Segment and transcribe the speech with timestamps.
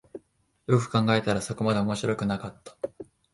[0.65, 2.75] よく考えたらそこまで面白くなかった